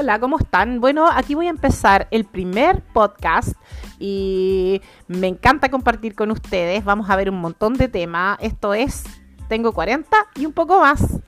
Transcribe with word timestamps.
Hola, 0.00 0.18
¿cómo 0.18 0.38
están? 0.38 0.80
Bueno, 0.80 1.10
aquí 1.12 1.34
voy 1.34 1.48
a 1.48 1.50
empezar 1.50 2.08
el 2.10 2.24
primer 2.24 2.82
podcast 2.82 3.52
y 3.98 4.80
me 5.08 5.26
encanta 5.26 5.68
compartir 5.68 6.14
con 6.14 6.30
ustedes. 6.30 6.82
Vamos 6.86 7.10
a 7.10 7.16
ver 7.16 7.28
un 7.28 7.38
montón 7.38 7.74
de 7.74 7.86
temas. 7.86 8.38
Esto 8.40 8.72
es 8.72 9.04
Tengo 9.46 9.74
40 9.74 10.08
y 10.36 10.46
un 10.46 10.54
poco 10.54 10.80
más. 10.80 11.19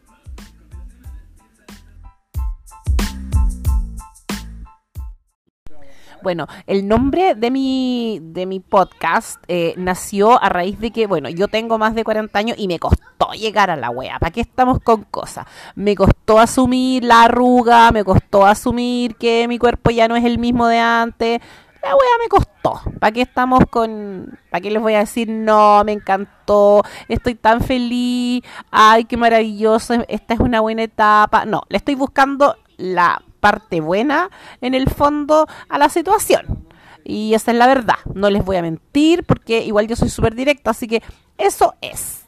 Bueno, 6.22 6.46
el 6.66 6.86
nombre 6.86 7.34
de 7.34 7.50
mi, 7.50 8.20
de 8.22 8.46
mi 8.46 8.60
podcast 8.60 9.42
eh, 9.48 9.74
nació 9.76 10.40
a 10.42 10.48
raíz 10.48 10.78
de 10.78 10.92
que, 10.92 11.06
bueno, 11.06 11.28
yo 11.28 11.48
tengo 11.48 11.78
más 11.78 11.94
de 11.94 12.04
40 12.04 12.38
años 12.38 12.56
y 12.58 12.68
me 12.68 12.78
costó 12.78 13.32
llegar 13.32 13.70
a 13.70 13.76
la 13.76 13.90
wea. 13.90 14.18
¿Para 14.20 14.30
qué 14.30 14.40
estamos 14.40 14.78
con 14.80 15.02
cosas? 15.02 15.46
Me 15.74 15.96
costó 15.96 16.38
asumir 16.38 17.04
la 17.04 17.24
arruga, 17.24 17.90
me 17.90 18.04
costó 18.04 18.46
asumir 18.46 19.16
que 19.16 19.48
mi 19.48 19.58
cuerpo 19.58 19.90
ya 19.90 20.06
no 20.06 20.14
es 20.14 20.24
el 20.24 20.38
mismo 20.38 20.68
de 20.68 20.78
antes. 20.78 21.40
La 21.82 21.96
wea 21.96 22.10
me 22.22 22.28
costó. 22.28 22.80
¿Para 23.00 23.10
qué 23.10 23.22
estamos 23.22 23.64
con.? 23.68 24.38
¿Para 24.50 24.60
qué 24.60 24.70
les 24.70 24.80
voy 24.80 24.94
a 24.94 25.00
decir 25.00 25.28
no? 25.28 25.82
Me 25.84 25.92
encantó. 25.92 26.84
Estoy 27.08 27.34
tan 27.34 27.60
feliz. 27.60 28.44
Ay, 28.70 29.04
qué 29.04 29.16
maravilloso. 29.16 29.94
Esta 30.06 30.34
es 30.34 30.40
una 30.40 30.60
buena 30.60 30.84
etapa. 30.84 31.44
No, 31.44 31.62
le 31.68 31.78
estoy 31.78 31.96
buscando 31.96 32.56
la 32.76 33.20
parte 33.42 33.80
buena 33.80 34.30
en 34.60 34.74
el 34.74 34.88
fondo 34.88 35.48
a 35.68 35.78
la 35.78 35.88
situación. 35.88 36.64
Y 37.04 37.34
esa 37.34 37.50
es 37.50 37.56
la 37.56 37.66
verdad. 37.66 37.96
No 38.14 38.30
les 38.30 38.44
voy 38.44 38.56
a 38.56 38.62
mentir 38.62 39.24
porque 39.24 39.64
igual 39.64 39.88
yo 39.88 39.96
soy 39.96 40.08
súper 40.08 40.36
directa. 40.36 40.70
Así 40.70 40.86
que 40.86 41.02
eso 41.36 41.74
es. 41.80 42.24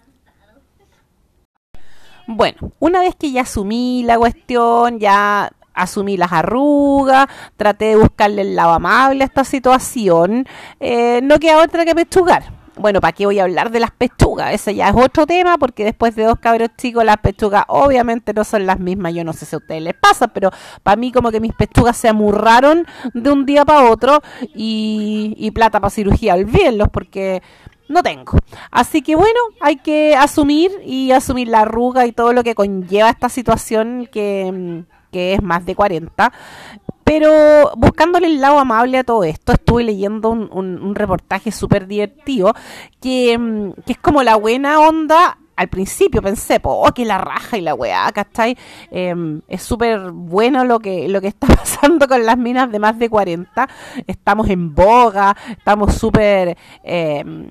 Bueno, 2.27 2.73
una 2.81 3.01
vez 3.01 3.15
que 3.15 3.31
ya 3.31 3.43
asumí 3.43 4.03
la 4.03 4.19
cuestión, 4.19 4.99
ya 4.99 5.53
asumí 5.73 6.17
las 6.17 6.33
arrugas, 6.33 7.29
traté 7.57 7.85
de 7.87 7.97
buscarle 7.97 8.43
el 8.43 8.57
lado 8.57 8.73
amable 8.73 9.23
a 9.23 9.27
esta 9.27 9.45
situación, 9.45 10.47
eh, 10.81 11.21
no 11.23 11.39
queda 11.39 11.63
otra 11.63 11.85
que 11.85 11.95
pechugar 11.95 12.64
bueno, 12.77 13.01
¿para 13.01 13.13
qué 13.13 13.27
voy 13.27 13.39
a 13.39 13.45
hablar 13.45 13.71
de 13.71 13.81
las 13.81 13.91
pechugas? 13.91 14.53
Ese 14.53 14.75
ya 14.75 14.89
es 14.89 14.95
otro 14.97 15.27
tema, 15.27 15.59
porque 15.59 15.85
después 15.85 16.17
de 16.17 16.25
dos 16.25 16.39
cabros 16.41 16.71
chicos, 16.77 17.05
las 17.05 17.19
pechugas 17.19 17.65
obviamente 17.69 18.33
no 18.35 18.45
son 18.45 18.67
las 18.67 18.81
mismas. 18.81 19.15
Yo 19.15 19.25
no 19.25 19.33
sé 19.33 19.47
si 19.47 19.55
a 19.55 19.59
ustedes 19.59 19.83
les 19.83 19.95
pasa, 19.95 20.29
pero 20.29 20.51
para 20.83 20.97
mí 20.97 21.13
como 21.13 21.31
que 21.31 21.41
mis 21.41 21.53
pechugas 21.53 21.97
se 21.97 22.09
amurraron 22.09 22.87
de 23.13 23.31
un 23.31 23.47
día 23.47 23.65
para 23.65 23.91
otro 23.91 24.21
y, 24.55 25.51
plata 25.55 25.79
para 25.79 25.91
cirugía, 25.91 26.35
olvídenlos, 26.35 26.89
porque 26.89 27.43
no 27.89 28.03
tengo. 28.03 28.39
Así 28.71 29.03
que 29.03 29.15
bueno, 29.15 29.39
hay 29.61 29.77
que 29.77 30.17
asumir 30.17 30.73
y 30.85 31.13
asumir 31.13 31.49
la 31.49 31.61
arruga 31.61 32.07
y 32.07 32.13
todo 32.13 32.33
lo 32.33 32.43
que 32.43 32.57
conlleva 32.57 33.11
esta 33.11 33.29
situación 33.29 34.09
que, 34.11 34.85
que 35.13 35.35
es 35.35 35.43
más 35.43 35.65
de 35.65 35.77
40. 35.77 36.33
Pero 37.17 37.71
buscándole 37.77 38.27
el 38.27 38.41
lado 38.41 38.59
amable 38.59 38.99
a 38.99 39.05
todo 39.05 39.23
esto, 39.23 39.53
estuve 39.53 39.85
leyendo 39.85 40.31
un, 40.31 40.95
reportaje 40.97 41.53
súper 41.53 41.87
divertido 41.87 42.49
mm, 42.49 43.71
que, 43.87 43.93
es 43.93 43.99
como 43.99 44.25
la 44.25 44.35
buena 44.35 44.81
onda 44.81 45.39
al 45.55 45.69
principio 45.69 46.21
pensé, 46.21 46.59
oh, 46.65 46.91
que 46.93 47.05
la 47.05 47.19
raja 47.19 47.57
y 47.57 47.61
la 47.61 47.73
weá, 47.77 48.11
¿cachai? 48.11 48.59
Em, 48.91 49.43
es 49.47 49.63
súper 49.63 50.11
bueno 50.11 50.65
lo 50.65 50.81
que, 50.81 51.09
lo 51.09 51.21
que 51.21 51.29
está 51.29 51.47
pasando 51.57 52.09
con 52.09 52.27
las 52.27 52.37
minas 52.37 52.73
de 52.73 52.81
más 52.81 52.99
de 52.99 53.09
40. 53.09 53.69
Estamos 54.09 54.51
en 54.51 54.75
boga, 54.75 55.37
estamos 55.51 55.95
súper 55.95 56.59
em, 56.83 57.47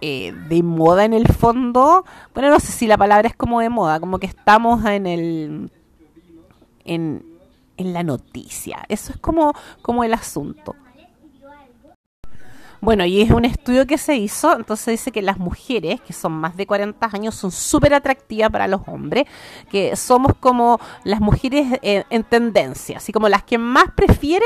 eh, 0.00 0.34
de 0.48 0.62
moda 0.64 1.04
en 1.04 1.12
el 1.12 1.28
fondo. 1.28 2.04
Bueno, 2.34 2.50
no 2.50 2.58
sé 2.58 2.72
si 2.72 2.88
la 2.88 2.98
palabra 2.98 3.28
es 3.28 3.36
como 3.36 3.60
de 3.60 3.68
moda, 3.68 4.00
como 4.00 4.18
que 4.18 4.26
estamos 4.26 4.84
en 4.84 5.06
el... 5.06 5.70
En, 6.84 7.33
en 7.76 7.92
la 7.92 8.02
noticia. 8.02 8.84
Eso 8.88 9.12
es 9.12 9.18
como, 9.18 9.54
como 9.82 10.04
el 10.04 10.14
asunto. 10.14 10.74
Bueno, 12.84 13.06
y 13.06 13.22
es 13.22 13.30
un 13.30 13.46
estudio 13.46 13.86
que 13.86 13.96
se 13.96 14.14
hizo, 14.16 14.54
entonces 14.54 15.00
dice 15.00 15.10
que 15.10 15.22
las 15.22 15.38
mujeres, 15.38 16.02
que 16.02 16.12
son 16.12 16.32
más 16.32 16.54
de 16.54 16.66
40 16.66 17.08
años, 17.14 17.34
son 17.34 17.50
súper 17.50 17.94
atractivas 17.94 18.50
para 18.50 18.68
los 18.68 18.82
hombres, 18.86 19.24
que 19.70 19.96
somos 19.96 20.34
como 20.38 20.78
las 21.02 21.18
mujeres 21.22 21.78
en, 21.80 22.24
tendencia, 22.24 22.98
así 22.98 23.10
como 23.10 23.30
las 23.30 23.42
que 23.42 23.56
más 23.56 23.86
prefieren 23.96 24.42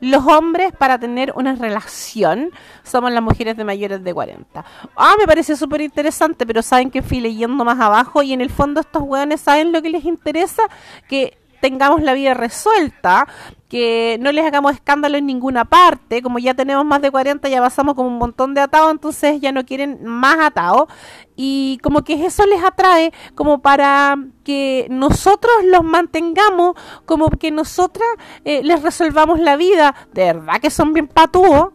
los 0.00 0.26
hombres 0.26 0.74
para 0.76 0.98
tener 0.98 1.32
una 1.36 1.54
relación, 1.54 2.50
somos 2.82 3.12
las 3.12 3.22
mujeres 3.22 3.56
de 3.56 3.64
mayores 3.64 4.04
de 4.04 4.12
40. 4.12 4.62
Ah, 4.94 5.14
me 5.18 5.26
parece 5.26 5.56
súper 5.56 5.80
interesante, 5.80 6.44
pero 6.44 6.60
saben 6.60 6.90
que 6.90 7.00
fui 7.00 7.20
leyendo 7.20 7.64
más 7.64 7.80
abajo 7.80 8.22
y 8.22 8.34
en 8.34 8.42
el 8.42 8.50
fondo 8.50 8.80
estos 8.80 9.04
hueones 9.04 9.40
saben 9.40 9.72
lo 9.72 9.80
que 9.80 9.88
les 9.88 10.04
interesa, 10.04 10.64
que 11.08 11.39
tengamos 11.60 12.02
la 12.02 12.14
vida 12.14 12.34
resuelta, 12.34 13.26
que 13.68 14.18
no 14.20 14.32
les 14.32 14.44
hagamos 14.44 14.72
escándalo 14.72 15.16
en 15.16 15.26
ninguna 15.26 15.64
parte, 15.64 16.22
como 16.22 16.38
ya 16.38 16.54
tenemos 16.54 16.84
más 16.84 17.00
de 17.02 17.10
40, 17.10 17.48
ya 17.48 17.60
pasamos 17.60 17.94
como 17.94 18.08
un 18.08 18.18
montón 18.18 18.52
de 18.54 18.60
atados, 18.60 18.90
entonces 18.90 19.40
ya 19.40 19.52
no 19.52 19.64
quieren 19.64 20.04
más 20.04 20.38
atados, 20.40 20.88
y 21.36 21.78
como 21.82 22.02
que 22.02 22.26
eso 22.26 22.44
les 22.46 22.62
atrae 22.64 23.12
como 23.34 23.62
para 23.62 24.16
que 24.42 24.86
nosotros 24.90 25.52
los 25.64 25.84
mantengamos, 25.84 26.74
como 27.06 27.30
que 27.30 27.50
nosotras 27.50 28.08
eh, 28.44 28.62
les 28.64 28.82
resolvamos 28.82 29.38
la 29.38 29.56
vida, 29.56 29.94
de 30.12 30.24
verdad 30.24 30.60
que 30.60 30.70
son 30.70 30.92
bien 30.92 31.06
patúos. 31.06 31.68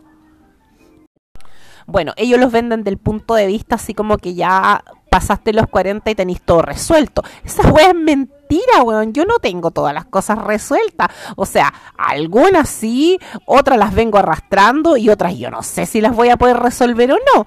Bueno, 1.87 2.13
ellos 2.17 2.39
los 2.39 2.51
venden 2.51 2.83
del 2.83 2.97
punto 2.97 3.35
de 3.35 3.45
vista 3.45 3.75
así 3.75 3.93
como 3.93 4.17
que 4.17 4.33
ya 4.33 4.83
pasaste 5.15 5.53
los 5.53 5.67
40 5.67 6.11
y 6.11 6.15
tenéis 6.15 6.41
todo 6.41 6.61
resuelto. 6.61 7.23
Esa 7.43 7.71
weá 7.71 7.89
es 7.89 7.95
mentira, 7.95 8.34
weón. 8.83 9.13
Yo 9.13 9.25
no 9.25 9.39
tengo 9.39 9.71
todas 9.71 9.93
las 9.93 10.05
cosas 10.05 10.37
resueltas. 10.37 11.09
O 11.35 11.45
sea, 11.45 11.73
algunas 11.97 12.69
sí, 12.69 13.19
otras 13.45 13.77
las 13.77 13.93
vengo 13.93 14.17
arrastrando 14.17 14.97
y 14.97 15.09
otras 15.09 15.37
yo 15.37 15.49
no 15.49 15.63
sé 15.63 15.85
si 15.85 16.01
las 16.01 16.15
voy 16.15 16.29
a 16.29 16.37
poder 16.37 16.57
resolver 16.57 17.11
o 17.11 17.17
no. 17.35 17.45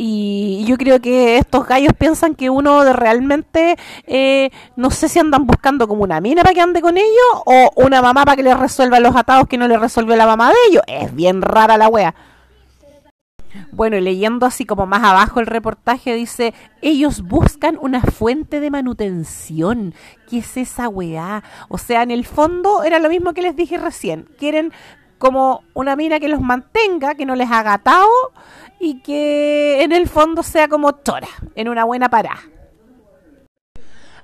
Y 0.00 0.64
yo 0.64 0.76
creo 0.76 1.00
que 1.00 1.38
estos 1.38 1.66
gallos 1.66 1.92
piensan 1.98 2.36
que 2.36 2.50
uno 2.50 2.84
realmente, 2.92 3.76
eh, 4.06 4.50
no 4.76 4.92
sé 4.92 5.08
si 5.08 5.18
andan 5.18 5.44
buscando 5.44 5.88
como 5.88 6.04
una 6.04 6.20
mina 6.20 6.42
para 6.42 6.54
que 6.54 6.60
ande 6.60 6.80
con 6.80 6.96
ellos 6.96 7.42
o 7.44 7.70
una 7.74 8.00
mamá 8.00 8.24
para 8.24 8.36
que 8.36 8.44
les 8.44 8.56
resuelva 8.56 9.00
los 9.00 9.16
atados 9.16 9.48
que 9.48 9.58
no 9.58 9.66
le 9.66 9.76
resuelve 9.76 10.16
la 10.16 10.26
mamá 10.26 10.50
de 10.50 10.56
ellos. 10.70 10.82
Es 10.86 11.12
bien 11.12 11.42
rara 11.42 11.76
la 11.76 11.88
wea. 11.88 12.14
Bueno, 13.72 13.98
leyendo 14.00 14.46
así 14.46 14.64
como 14.64 14.86
más 14.86 15.02
abajo 15.02 15.40
el 15.40 15.46
reportaje 15.46 16.14
dice, 16.14 16.54
ellos 16.82 17.22
buscan 17.22 17.78
una 17.80 18.00
fuente 18.00 18.60
de 18.60 18.70
manutención. 18.70 19.94
¿Qué 20.28 20.38
es 20.38 20.56
esa 20.56 20.88
weá? 20.88 21.42
O 21.68 21.78
sea, 21.78 22.02
en 22.02 22.10
el 22.10 22.24
fondo 22.24 22.82
era 22.82 22.98
lo 22.98 23.08
mismo 23.08 23.34
que 23.34 23.42
les 23.42 23.56
dije 23.56 23.78
recién. 23.78 24.28
Quieren 24.38 24.72
como 25.18 25.62
una 25.74 25.96
mina 25.96 26.20
que 26.20 26.28
los 26.28 26.40
mantenga, 26.40 27.14
que 27.14 27.26
no 27.26 27.34
les 27.34 27.50
haga 27.50 27.74
atado 27.74 28.08
y 28.78 29.00
que 29.00 29.82
en 29.82 29.92
el 29.92 30.08
fondo 30.08 30.42
sea 30.42 30.68
como 30.68 30.92
chora, 31.02 31.28
en 31.54 31.68
una 31.68 31.84
buena 31.84 32.08
parada. 32.08 32.40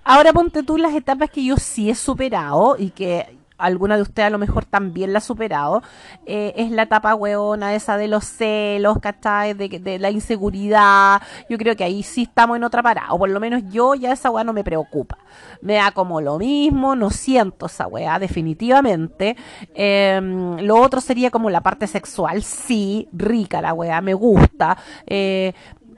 Ahora 0.05 0.33
ponte 0.33 0.63
tú 0.63 0.77
las 0.77 0.95
etapas 0.95 1.31
que 1.31 1.45
yo 1.45 1.57
sí 1.57 1.91
he 1.91 1.95
superado 1.95 2.77
y 2.79 2.91
que 2.91 3.39
alguna 3.59 3.97
de 3.97 4.03
ustedes 4.03 4.27
a 4.27 4.31
lo 4.31 4.39
mejor 4.39 4.65
también 4.65 5.13
la 5.13 5.19
ha 5.19 5.23
superado, 5.23 5.83
eh, 6.27 6.53
es 6.57 6.71
la 6.71 6.83
etapa 6.83 7.15
hueona 7.15 7.75
esa 7.75 7.97
de 7.97 8.09
los 8.09 8.25
celos, 8.25 8.99
¿cachai? 9.01 9.55
De, 9.55 9.69
de, 9.69 9.99
la 9.99 10.11
inseguridad. 10.11 11.23
Yo 11.49 11.57
creo 11.59 11.77
que 11.77 11.85
ahí 11.85 12.03
sí 12.03 12.23
estamos 12.23 12.57
en 12.57 12.65
otra 12.65 12.83
parada, 12.83 13.13
o 13.13 13.19
por 13.19 13.31
lo 13.31 13.41
menos 13.41 13.63
yo 13.71 13.95
ya 13.95 14.13
esa 14.13 14.31
weá 14.31 14.45
no 14.45 14.53
me 14.53 14.65
preocupa. 14.65 15.19
Me 15.61 15.75
da 15.75 15.93
como 15.93 16.21
lo 16.21 16.39
mismo, 16.39 16.97
no 16.97 17.11
siento 17.11 17.67
esa 17.67 17.87
weá, 17.87 18.19
definitivamente. 18.19 19.37
Em, 19.75 20.59
lo 20.61 20.77
otro 20.77 21.01
sería 21.01 21.31
como 21.31 21.51
la 21.51 21.61
parte 21.61 21.87
sexual, 21.87 22.43
sí, 22.43 23.09
rica 23.13 23.63
la 23.63 23.73
weá, 23.73 24.01
me 24.01 24.15
gusta. 24.15 24.77
Eh, 25.07 25.53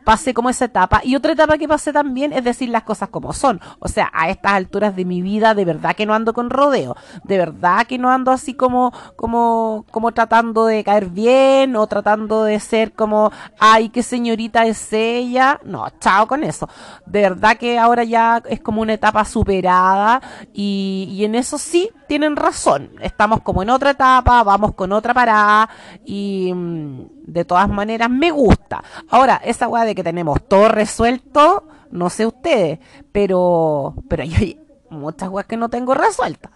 pasé 0.07 0.33
como 0.35 0.49
esa 0.49 0.67
etapa. 0.67 1.01
Y 1.03 1.17
otra 1.17 1.33
etapa 1.33 1.59
que 1.59 1.67
pasé 1.67 1.93
también 1.93 2.33
es 2.33 2.45
decir 2.45 2.69
las 2.69 2.85
cosas 2.85 3.09
como 3.09 3.33
son. 3.33 3.61
O 3.81 3.89
sea, 3.89 4.09
a 4.15 4.31
estas 4.31 4.53
alturas 4.53 4.95
de 4.95 5.05
mi 5.05 5.21
vida, 5.21 5.53
de 5.53 5.65
verdad 5.65 5.97
que 5.97 6.07
no 6.07 6.15
ando 6.15 6.33
con 6.33 6.49
rodeo. 6.49 6.97
De 7.25 7.37
verdad 7.37 7.89
que 7.89 7.99
no 7.99 8.09
ando 8.09 8.31
así 8.31 8.55
como, 8.55 8.93
como, 9.17 9.85
como 9.91 10.13
tratando 10.13 10.67
de 10.67 10.85
caer 10.85 11.07
bien 11.07 11.75
o 11.75 11.89
tratando 11.89 12.45
de 12.45 12.61
ser 12.61 12.93
como, 12.93 13.33
ay, 13.59 13.89
qué 13.89 14.05
señorita 14.05 14.65
es 14.67 14.93
ella. 14.93 15.59
No, 15.65 15.89
chao 15.99 16.29
con 16.29 16.45
eso. 16.45 16.69
De 17.05 17.23
verdad 17.23 17.57
que 17.57 17.77
ahora 17.77 18.05
ya 18.05 18.41
es 18.49 18.61
como 18.61 18.83
una 18.83 18.93
etapa 18.93 19.25
superada 19.25 20.23
y, 20.53 21.09
y 21.11 21.25
en 21.25 21.35
eso 21.35 21.59
sí 21.59 21.91
tienen 22.07 22.37
razón. 22.37 22.91
Estamos 23.01 23.41
como 23.43 23.63
en 23.63 23.71
otra 23.71 23.91
etapa, 23.91 24.43
vamos 24.43 24.75
con 24.75 24.93
otra 24.93 25.13
parada 25.15 25.69
y 26.05 26.53
mm, 26.55 27.07
de 27.27 27.45
todas 27.45 27.69
maneras 27.69 28.11
me 28.11 28.31
gusta. 28.31 28.83
Ahora, 29.11 29.41
esa 29.45 29.69
weá 29.69 29.85
de 29.85 29.95
que 29.95 30.05
tenemos 30.05 30.47
todo 30.49 30.69
resuelto, 30.69 31.69
no 31.91 32.11
sé 32.11 32.27
ustedes, 32.27 32.79
pero, 33.13 33.95
pero 34.09 34.23
hay 34.23 34.61
muchas 34.91 35.29
weas 35.29 35.47
que 35.47 35.57
no 35.57 35.69
tengo 35.69 35.95
resueltas. 35.95 36.53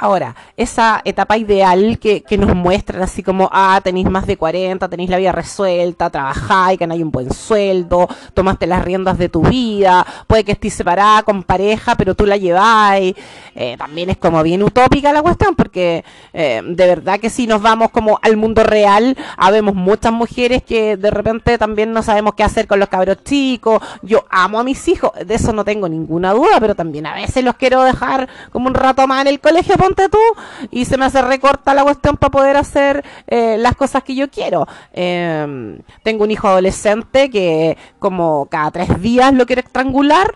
Ahora, 0.00 0.34
esa 0.56 1.02
etapa 1.04 1.36
ideal 1.36 1.98
que, 1.98 2.22
que, 2.22 2.38
nos 2.38 2.54
muestran 2.56 3.02
así 3.02 3.22
como, 3.22 3.50
ah, 3.52 3.82
tenéis 3.84 4.08
más 4.08 4.26
de 4.26 4.38
40, 4.38 4.88
tenéis 4.88 5.10
la 5.10 5.18
vida 5.18 5.30
resuelta, 5.30 6.08
trabajáis, 6.08 6.78
ganáis 6.78 7.02
un 7.02 7.10
buen 7.10 7.30
sueldo, 7.30 8.08
tomaste 8.32 8.66
las 8.66 8.82
riendas 8.82 9.18
de 9.18 9.28
tu 9.28 9.42
vida, 9.42 10.06
puede 10.26 10.42
que 10.44 10.52
estés 10.52 10.72
separada 10.72 11.22
con 11.22 11.42
pareja, 11.42 11.96
pero 11.96 12.14
tú 12.14 12.24
la 12.24 12.38
lleváis, 12.38 13.14
eh, 13.54 13.76
también 13.76 14.08
es 14.08 14.16
como 14.16 14.42
bien 14.42 14.62
utópica 14.62 15.12
la 15.12 15.20
cuestión, 15.20 15.54
porque 15.54 16.02
eh, 16.32 16.62
de 16.64 16.86
verdad 16.86 17.20
que 17.20 17.28
si 17.28 17.46
nos 17.46 17.60
vamos 17.60 17.90
como 17.90 18.18
al 18.22 18.38
mundo 18.38 18.64
real, 18.64 19.18
habemos 19.36 19.74
muchas 19.74 20.14
mujeres 20.14 20.62
que 20.62 20.96
de 20.96 21.10
repente 21.10 21.58
también 21.58 21.92
no 21.92 22.02
sabemos 22.02 22.32
qué 22.34 22.42
hacer 22.42 22.66
con 22.66 22.80
los 22.80 22.88
cabros 22.88 23.22
chicos, 23.22 23.82
yo 24.00 24.24
amo 24.30 24.60
a 24.60 24.64
mis 24.64 24.88
hijos, 24.88 25.10
de 25.26 25.34
eso 25.34 25.52
no 25.52 25.62
tengo 25.62 25.90
ninguna 25.90 26.32
duda, 26.32 26.58
pero 26.58 26.74
también 26.74 27.04
a 27.04 27.12
veces 27.12 27.44
los 27.44 27.56
quiero 27.56 27.82
dejar 27.82 28.30
como 28.50 28.68
un 28.68 28.74
rato 28.74 29.06
más 29.06 29.20
en 29.20 29.26
el 29.26 29.40
colegio, 29.40 29.76
tú, 29.94 30.18
y 30.70 30.84
se 30.84 30.96
me 30.96 31.04
hace 31.04 31.22
recorta 31.22 31.74
la 31.74 31.82
cuestión 31.82 32.16
para 32.16 32.30
poder 32.30 32.56
hacer 32.56 33.04
eh, 33.26 33.56
las 33.58 33.76
cosas 33.76 34.02
que 34.02 34.14
yo 34.14 34.30
quiero. 34.30 34.66
Em, 34.92 35.78
tengo 36.02 36.24
un 36.24 36.30
hijo 36.30 36.48
adolescente 36.48 37.30
que 37.30 37.76
como 37.98 38.46
cada 38.46 38.70
tres 38.70 39.00
días 39.00 39.32
lo 39.32 39.46
quiere 39.46 39.62
estrangular 39.62 40.34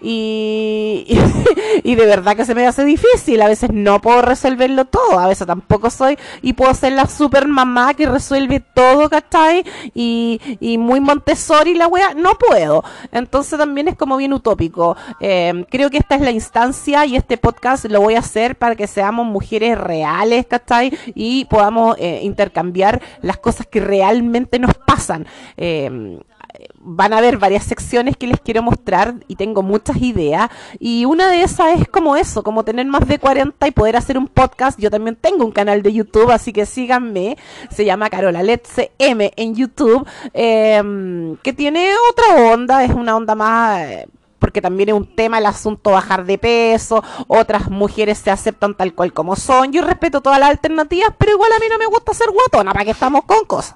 y, 0.00 1.06
y, 1.84 1.94
de 1.94 2.06
verdad 2.06 2.36
que 2.36 2.44
se 2.44 2.54
me 2.54 2.66
hace 2.66 2.84
difícil. 2.84 3.42
A 3.42 3.48
veces 3.48 3.70
no 3.72 4.00
puedo 4.00 4.22
resolverlo 4.22 4.84
todo, 4.84 5.18
a 5.18 5.28
veces 5.28 5.46
tampoco 5.46 5.90
soy 5.90 6.18
y 6.42 6.52
puedo 6.52 6.72
ser 6.74 6.92
la 6.92 7.06
super 7.06 7.48
mamá 7.48 7.94
que 7.94 8.06
resuelve 8.06 8.60
todo, 8.60 9.08
¿cachai? 9.08 9.64
Y, 9.94 10.40
y 10.60 10.78
muy 10.78 11.00
Montessori 11.00 11.74
la 11.74 11.88
wea, 11.88 12.14
no 12.14 12.32
puedo. 12.34 12.84
Entonces 13.12 13.58
también 13.58 13.88
es 13.88 13.96
como 13.96 14.16
bien 14.16 14.32
utópico. 14.32 14.96
Eh, 15.20 15.64
creo 15.70 15.90
que 15.90 15.98
esta 15.98 16.14
es 16.14 16.20
la 16.20 16.30
instancia 16.30 17.04
y 17.06 17.16
este 17.16 17.36
podcast 17.36 17.86
lo 17.86 18.00
voy 18.00 18.14
a 18.14 18.20
hacer 18.20 18.56
para 18.56 18.76
que 18.76 18.86
seamos 18.86 19.26
mujeres 19.26 19.78
reales, 19.78 20.46
¿cachai? 20.46 20.96
Y 21.14 21.44
podamos 21.46 21.96
eh, 21.98 22.20
intercambiar 22.22 23.02
las 23.22 23.38
cosas 23.38 23.66
que 23.66 23.80
realmente 23.80 24.58
nos 24.58 24.74
pasan. 24.74 25.26
Eh, 25.56 26.18
van 26.80 27.12
a 27.12 27.18
haber 27.18 27.38
varias 27.38 27.64
secciones 27.64 28.16
que 28.16 28.26
les 28.26 28.40
quiero 28.40 28.62
mostrar 28.62 29.14
y 29.28 29.36
tengo 29.36 29.62
muchas 29.62 29.96
ideas. 29.98 30.50
Y 30.78 31.04
una 31.04 31.28
de 31.30 31.42
esas 31.42 31.80
es 31.80 31.88
como 31.88 32.16
eso, 32.16 32.42
como 32.42 32.64
tener 32.64 32.86
más 32.86 33.06
de 33.06 33.18
40 33.18 33.66
y 33.66 33.70
poder 33.70 33.96
hacer 33.96 34.18
un 34.18 34.28
podcast. 34.28 34.78
Yo 34.78 34.90
también 34.90 35.16
tengo 35.16 35.44
un 35.44 35.52
canal 35.52 35.82
de 35.82 35.92
YouTube, 35.92 36.30
así 36.30 36.52
que 36.52 36.66
síganme. 36.66 37.36
Se 37.70 37.84
llama 37.84 38.10
Carola 38.10 38.42
Letze 38.42 38.92
M 38.98 39.32
en 39.36 39.54
YouTube, 39.54 40.06
em, 40.32 41.36
que 41.38 41.52
tiene 41.52 41.90
otra 42.10 42.52
onda, 42.52 42.84
es 42.84 42.90
una 42.90 43.16
onda 43.16 43.34
más... 43.34 43.82
porque 44.38 44.60
también 44.60 44.90
es 44.90 44.94
un 44.94 45.14
tema 45.16 45.38
el 45.38 45.46
asunto 45.46 45.90
bajar 45.90 46.24
de 46.24 46.38
peso, 46.38 47.02
otras 47.26 47.70
mujeres 47.70 48.18
se 48.18 48.30
aceptan 48.30 48.74
tal 48.74 48.94
cual 48.94 49.12
como 49.12 49.36
son, 49.36 49.72
yo 49.72 49.82
respeto 49.82 50.20
todas 50.20 50.38
las 50.38 50.50
alternativas, 50.50 51.10
pero 51.18 51.32
igual 51.32 51.50
a 51.52 51.58
mí 51.58 51.66
no 51.68 51.78
me 51.78 51.86
gusta 51.86 52.14
ser 52.14 52.28
guatona, 52.30 52.72
para 52.72 52.84
que 52.84 52.92
estamos 52.92 53.24
con 53.24 53.44
cosas. 53.46 53.74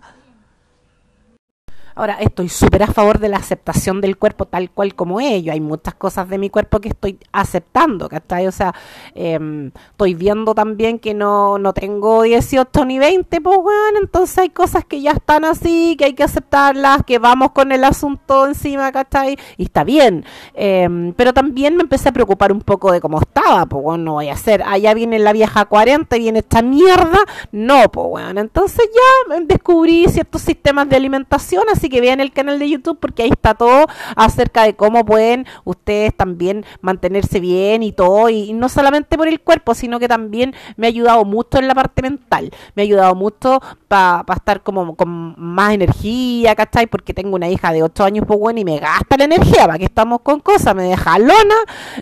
Ahora, 1.94 2.16
estoy 2.20 2.48
súper 2.48 2.82
a 2.82 2.86
favor 2.86 3.18
de 3.18 3.28
la 3.28 3.36
aceptación 3.36 4.00
del 4.00 4.16
cuerpo 4.16 4.46
tal 4.46 4.70
cual 4.70 4.94
como 4.94 5.20
es. 5.20 5.48
Hay 5.48 5.60
muchas 5.60 5.94
cosas 5.94 6.28
de 6.28 6.38
mi 6.38 6.50
cuerpo 6.50 6.80
que 6.80 6.88
estoy 6.88 7.18
aceptando, 7.32 8.08
¿cachai? 8.08 8.46
O 8.46 8.52
sea, 8.52 8.74
eh, 9.14 9.70
estoy 9.90 10.14
viendo 10.14 10.54
también 10.54 10.98
que 10.98 11.14
no, 11.14 11.58
no 11.58 11.72
tengo 11.72 12.22
18 12.22 12.84
ni 12.84 12.98
20, 12.98 13.40
pues 13.40 13.58
bueno, 13.58 13.98
entonces 14.00 14.38
hay 14.38 14.50
cosas 14.50 14.84
que 14.84 15.00
ya 15.00 15.12
están 15.12 15.44
así, 15.44 15.96
que 15.98 16.06
hay 16.06 16.14
que 16.14 16.24
aceptarlas, 16.24 17.02
que 17.04 17.18
vamos 17.18 17.52
con 17.52 17.72
el 17.72 17.84
asunto 17.84 18.46
encima, 18.46 18.92
¿cachai? 18.92 19.36
Y 19.56 19.64
está 19.64 19.84
bien. 19.84 20.24
Eh, 20.54 21.12
pero 21.16 21.32
también 21.32 21.76
me 21.76 21.82
empecé 21.82 22.08
a 22.08 22.12
preocupar 22.12 22.52
un 22.52 22.60
poco 22.60 22.92
de 22.92 23.00
cómo 23.00 23.20
estaba, 23.20 23.66
pues 23.66 23.82
bueno, 23.82 24.04
no 24.04 24.12
voy 24.14 24.28
a 24.28 24.34
hacer, 24.34 24.62
allá 24.62 24.94
viene 24.94 25.18
la 25.18 25.32
vieja 25.32 25.64
40 25.64 26.16
y 26.16 26.20
viene 26.20 26.38
esta 26.40 26.62
mierda. 26.62 27.18
No, 27.50 27.90
pues 27.90 28.06
bueno, 28.08 28.40
entonces 28.40 28.88
ya 28.92 29.38
descubrí 29.40 30.06
ciertos 30.08 30.42
sistemas 30.42 30.88
de 30.88 30.96
alimentación, 30.96 31.64
que 31.88 32.00
vean 32.00 32.20
el 32.20 32.32
canal 32.32 32.58
de 32.58 32.68
YouTube 32.68 32.98
porque 33.00 33.22
ahí 33.24 33.30
está 33.30 33.54
todo 33.54 33.86
acerca 34.16 34.64
de 34.64 34.74
cómo 34.74 35.04
pueden 35.04 35.46
ustedes 35.64 36.14
también 36.14 36.64
mantenerse 36.80 37.40
bien 37.40 37.82
y 37.82 37.92
todo, 37.92 38.28
y, 38.28 38.52
no 38.52 38.68
solamente 38.68 39.16
por 39.16 39.28
el 39.28 39.40
cuerpo, 39.40 39.74
sino 39.74 39.98
que 39.98 40.08
también 40.08 40.54
me 40.76 40.86
ha 40.86 40.88
ayudado 40.88 41.24
mucho 41.24 41.58
en 41.58 41.68
la 41.68 41.74
parte 41.74 42.02
mental, 42.02 42.50
me 42.74 42.82
ha 42.82 42.84
ayudado 42.84 43.14
mucho 43.14 43.60
para 43.88 44.24
estar 44.34 44.62
como 44.62 44.96
con 44.96 45.34
más 45.38 45.72
energía, 45.74 46.54
¿cachai? 46.54 46.86
Porque 46.86 47.14
tengo 47.14 47.36
una 47.36 47.48
hija 47.48 47.72
de 47.72 47.82
8 47.82 48.04
años, 48.04 48.24
pues 48.26 48.38
bueno, 48.38 48.60
y 48.60 48.64
me 48.64 48.78
gasta 48.78 49.16
la 49.16 49.24
energía, 49.24 49.66
para 49.66 49.78
que 49.78 49.84
estamos 49.84 50.20
con 50.22 50.40
cosas, 50.40 50.74
me 50.74 50.84
deja 50.84 51.18
lona, 51.18 51.56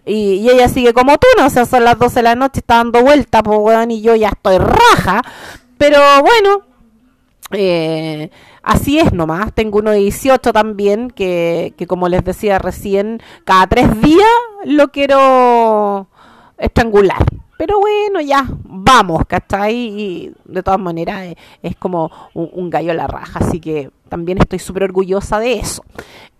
y, 0.05 0.49
ella 0.51 0.69
sigue 0.69 0.93
como 0.93 1.17
tú, 1.19 1.27
¿no? 1.39 1.47
O 1.47 1.51
sea, 1.51 1.65
son 1.65 1.85
las 1.85 1.99
12 1.99 2.17
de 2.17 2.23
la 2.23 2.35
noche, 2.35 2.61
está 2.61 2.77
dando 2.77 3.03
vuelta, 3.03 3.43
pues 3.43 3.59
bueno, 3.59 3.93
y 3.93 4.01
yo 4.01 4.15
ya 4.17 4.29
estoy 4.29 4.59
raja, 4.59 5.23
pero 5.79 5.99
bueno, 6.23 6.63
eh, 7.53 8.31
así 8.71 8.99
es 8.99 9.13
nomás. 9.13 9.53
Tengo 9.53 9.79
uno 9.79 9.91
de 9.91 9.99
18 9.99 10.53
también, 10.53 11.11
que, 11.11 11.75
que 11.77 11.87
como 11.87 12.09
les 12.09 12.25
decía 12.25 12.59
recién, 12.59 13.21
cada 13.45 13.67
tres 13.67 14.01
días 14.01 14.29
lo 14.65 14.89
quiero 14.89 16.09
estrangular. 16.57 17.25
Pero 17.59 17.79
bueno, 17.79 18.21
ya, 18.21 18.47
vamos, 18.65 19.23
¿cachai? 19.27 19.75
Y 19.77 20.33
de 20.47 20.63
todas 20.63 20.81
maneras 20.81 21.35
es, 21.63 21.77
como 21.77 22.11
un, 22.33 22.49
un, 22.53 22.71
gallo 22.71 22.93
a 22.93 22.95
la 22.95 23.07
raja, 23.07 23.41
así 23.41 23.61
que 23.61 23.91
también 24.11 24.39
estoy 24.39 24.59
súper 24.59 24.85
orgullosa 24.85 25.39
de 25.39 25.55
eso. 25.55 25.83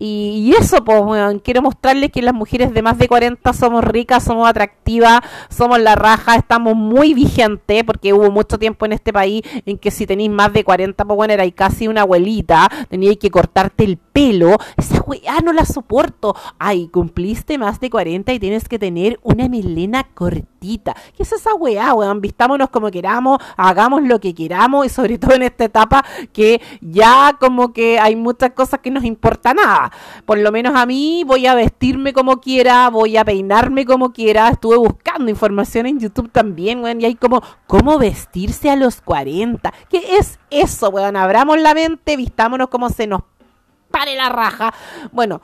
Y, 0.03 0.55
eso, 0.59 0.83
pues, 0.83 1.41
quiero 1.45 1.61
mostrarles 1.61 2.11
que 2.11 2.23
las 2.23 2.33
mujeres 2.33 2.73
de 2.73 2.81
más 2.81 2.97
de 2.97 3.07
40 3.07 3.53
somos 3.53 3.85
ricas, 3.85 4.25
somos 4.25 4.49
atractivas, 4.49 5.21
somos 5.51 5.79
la 5.79 5.95
raja, 5.95 6.37
estamos 6.37 6.75
muy 6.75 7.13
vigentes, 7.13 7.85
porque 7.85 8.15
hubo 8.15 8.31
mucho 8.31 8.59
tiempo 8.59 8.87
en 8.87 8.93
este 8.93 9.13
país 9.13 9.43
en 9.67 9.77
que 9.77 9.91
si 9.91 10.07
tenéis 10.07 10.31
más 10.31 10.55
de 10.55 10.65
40, 10.65 11.05
pues 11.05 11.17
bueno, 11.17 11.35
erais 11.35 11.53
casi 11.55 11.87
una 11.87 12.01
abuelita, 12.01 12.67
teníais 12.89 13.19
que 13.19 13.31
cortarte 13.31 13.85
el 13.85 13.99
pelo. 13.99 14.57
Esa 14.79 15.03
weá 15.03 15.41
no 15.45 15.53
la 15.53 15.67
soporto. 15.67 16.35
Ay, 16.59 16.89
cumpliste 16.89 17.59
más 17.59 17.79
de 17.79 17.91
40 17.91 18.33
y 18.33 18.39
tienes 18.39 18.69
que 18.69 18.79
tener 18.79 19.21
una 19.23 19.49
melena 19.49 20.05
cortita. 20.15 20.95
¿Qué 21.15 21.25
es 21.25 21.33
esa 21.33 21.55
weá, 21.55 21.93
weón? 21.93 22.23
Vistámonos 22.23 22.71
como 22.71 22.91
queramos, 22.91 23.39
hagamos 23.57 24.03
lo 24.03 24.19
que 24.19 24.35
queramos 24.35 24.87
y 24.87 24.89
sobre 24.89 25.19
todo 25.19 25.35
en 25.35 25.43
esta 25.43 25.65
etapa 25.65 26.05
que 26.33 26.63
ya 26.81 27.37
como 27.39 27.60
que 27.69 27.99
hay 28.01 28.17
muchas 28.17 28.51
cosas 28.51 28.81
que 28.81 28.91
nos 28.91 29.05
importa 29.05 29.55
nada 29.55 29.93
por 30.25 30.39
lo 30.39 30.53
menos 30.53 30.75
a 30.77 30.87
mí 30.87 31.25
voy 31.27 31.47
a 31.47 31.55
vestirme 31.55 32.13
como 32.13 32.41
quiera, 32.41 32.89
voy 32.89 33.17
a 33.17 33.25
peinarme 33.25 33.85
como 33.85 34.13
quiera. 34.13 34.49
Estuve 34.49 34.77
buscando 34.77 35.31
información 35.31 35.87
en 35.87 36.01
YouTube 36.01 36.31
también, 36.31 36.83
weón, 36.83 37.01
y 37.01 37.05
hay 37.05 37.15
como 37.15 37.43
cómo 37.67 37.99
vestirse 37.99 38.71
a 38.71 38.77
los 38.77 39.01
40. 39.01 39.73
¿Qué 39.89 40.17
es 40.19 40.39
eso, 40.51 40.91
weón? 40.91 41.17
Abramos 41.17 41.61
la 41.61 41.75
mente, 41.75 42.17
vistámonos 42.17 42.69
como 42.69 42.91
se 42.91 43.07
nos 43.07 43.23
pare 43.91 44.15
la 44.17 44.29
raja. 44.29 44.73
Bueno, 45.13 45.41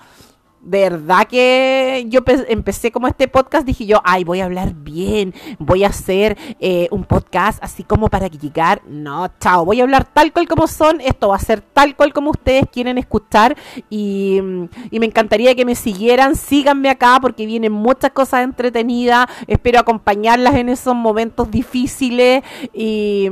verdad 0.67 1.29
que 1.29 2.05
yo 2.09 2.21
empecé 2.49 2.91
como 2.91 3.07
este 3.07 3.29
podcast, 3.29 3.65
dije 3.65 3.87
yo, 3.87 4.01
ay, 4.05 4.25
voy 4.25 4.41
a 4.41 4.47
hablar 4.47 4.75
bien, 4.75 5.33
voy 5.61 5.85
a 5.85 5.89
hacer 5.89 6.37
eh, 6.59 6.89
un 6.91 7.05
podcast 7.05 7.63
así 7.63 7.85
como 7.85 8.09
para 8.09 8.27
llegar. 8.27 8.83
No, 8.89 9.31
chao, 9.39 9.65
voy 9.65 9.81
a 9.81 9.85
hablar 9.85 10.05
tal 10.13 10.33
cual 10.33 10.49
como 10.49 10.67
son, 10.67 11.01
esto 11.01 11.29
va 11.29 11.37
a 11.37 11.41
ser 11.41 11.61
tal 11.61 11.95
cual 11.95 12.13
como 12.13 12.31
ustedes 12.31 12.65
quieren 12.73 12.99
escuchar 12.99 13.57
y, 13.89 14.41
y 14.91 14.99
me 14.99 15.07
encantaría 15.07 15.55
que 15.55 15.65
me 15.65 15.77
siguieran, 15.77 16.35
síganme 16.35 16.91
acá 16.91 17.19
porque 17.23 17.47
vienen 17.47 17.73
muchas 17.73 18.11
cosas 18.11 18.43
entretenidas, 18.43 19.27
espero 19.47 19.79
acompañarlas 19.79 20.57
en 20.57 20.69
esos 20.69 20.97
momentos 20.97 21.49
difíciles 21.49 22.43
y, 22.73 23.29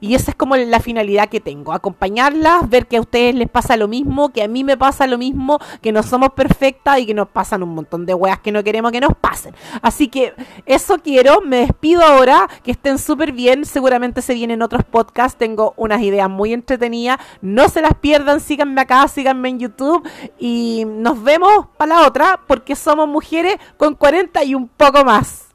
y 0.00 0.14
esa 0.14 0.30
es 0.30 0.36
como 0.36 0.56
la 0.56 0.78
finalidad 0.78 1.28
que 1.28 1.40
tengo, 1.40 1.72
acompañarlas, 1.72 2.68
ver 2.68 2.86
que 2.86 2.98
a 2.98 3.00
ustedes 3.00 3.34
les 3.34 3.48
pasa 3.48 3.76
lo 3.76 3.88
mismo, 3.88 4.28
que 4.28 4.44
a 4.44 4.48
mí 4.48 4.62
me 4.62 4.76
pasa 4.76 5.08
lo 5.08 5.18
mismo, 5.18 5.58
que 5.82 5.90
no 5.90 6.04
somos 6.04 6.35
perfecta 6.36 7.00
y 7.00 7.06
que 7.06 7.14
nos 7.14 7.28
pasan 7.28 7.64
un 7.64 7.74
montón 7.74 8.06
de 8.06 8.14
weas 8.14 8.38
que 8.38 8.52
no 8.52 8.62
queremos 8.62 8.92
que 8.92 9.00
nos 9.00 9.16
pasen. 9.16 9.54
Así 9.82 10.06
que 10.06 10.34
eso 10.66 10.98
quiero, 11.02 11.40
me 11.40 11.56
despido 11.56 12.02
ahora, 12.02 12.48
que 12.62 12.70
estén 12.70 12.98
súper 12.98 13.32
bien, 13.32 13.64
seguramente 13.64 14.22
se 14.22 14.34
vienen 14.34 14.62
otros 14.62 14.84
podcasts, 14.84 15.36
tengo 15.36 15.74
unas 15.76 16.00
ideas 16.02 16.30
muy 16.30 16.52
entretenidas, 16.52 17.18
no 17.40 17.68
se 17.68 17.82
las 17.82 17.94
pierdan, 17.94 18.38
síganme 18.38 18.80
acá, 18.80 19.08
síganme 19.08 19.48
en 19.48 19.58
YouTube 19.58 20.08
y 20.38 20.84
nos 20.86 21.20
vemos 21.22 21.66
para 21.76 21.96
la 21.96 22.06
otra 22.06 22.40
porque 22.46 22.76
somos 22.76 23.08
mujeres 23.08 23.56
con 23.76 23.94
40 23.94 24.44
y 24.44 24.54
un 24.54 24.68
poco 24.68 25.04
más. 25.04 25.45